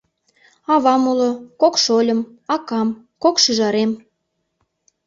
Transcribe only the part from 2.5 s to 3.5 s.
акам, кок